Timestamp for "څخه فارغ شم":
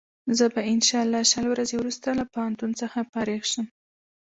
2.81-3.65